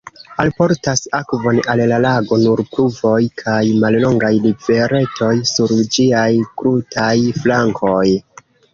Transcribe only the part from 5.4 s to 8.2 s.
sur ĝiaj krutaj flankoj.